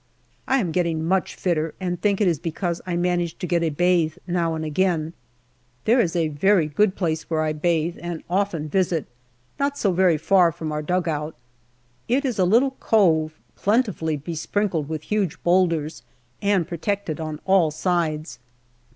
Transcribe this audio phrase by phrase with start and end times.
[0.47, 3.69] I am getting much fitter, and think it is because I manage to get a
[3.69, 5.13] bathe now and again.
[5.85, 9.05] There is a good place where I bathe and often visit,
[9.59, 11.35] not so very far from our dugout.
[12.07, 16.01] It is a little cove, plenti fully besprinkled with huge boulders
[16.41, 18.39] and protected on all sides.